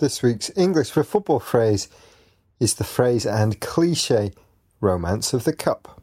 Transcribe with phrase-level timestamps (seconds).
[0.00, 1.86] This week's English for football phrase
[2.58, 4.32] is the phrase and cliche
[4.80, 6.00] romance of the cup.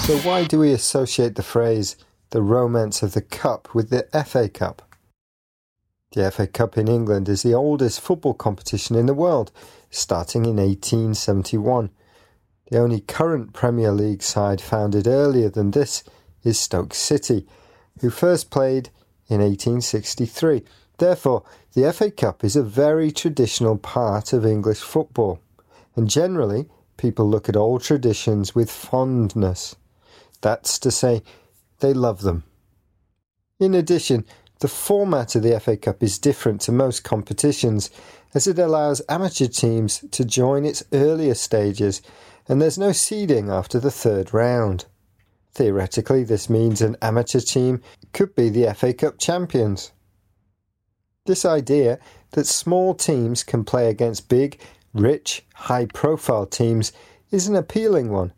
[0.00, 1.94] So, why do we associate the phrase
[2.30, 4.82] the romance of the cup with the FA Cup?
[6.10, 9.52] The FA Cup in England is the oldest football competition in the world,
[9.90, 11.90] starting in 1871.
[12.72, 16.02] The only current Premier League side founded earlier than this
[16.44, 17.46] is Stoke City,
[18.00, 18.90] who first played
[19.28, 20.62] in 1863.
[20.98, 21.42] Therefore,
[21.74, 25.40] the FA Cup is a very traditional part of English football,
[25.96, 29.74] and generally, people look at old traditions with fondness.
[30.40, 31.22] That's to say,
[31.80, 32.44] they love them.
[33.58, 34.24] In addition,
[34.60, 37.90] the format of the FA Cup is different to most competitions
[38.34, 42.02] as it allows amateur teams to join its earlier stages
[42.48, 44.84] and there's no seeding after the third round.
[45.54, 47.80] Theoretically, this means an amateur team
[48.12, 49.92] could be the FA Cup champions.
[51.26, 51.98] This idea
[52.32, 54.60] that small teams can play against big,
[54.92, 56.92] rich, high profile teams
[57.30, 58.32] is an appealing one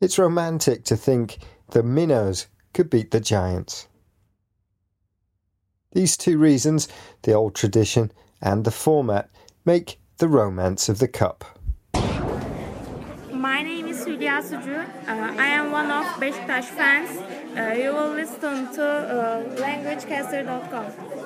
[0.00, 1.38] it's romantic to think
[1.70, 3.88] the minnows could beat the giants.
[5.92, 6.88] These two reasons,
[7.22, 9.30] the old tradition and the format,
[9.64, 11.55] make the romance of the cup.
[13.46, 14.74] My name is Hülya Sucu.
[15.06, 17.10] Uh, I am one of Beşiktaş fans.
[17.56, 21.25] Uh, you will listen to uh, languagecaster.com.